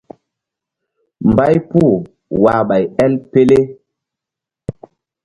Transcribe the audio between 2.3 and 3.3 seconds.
wah ɓay el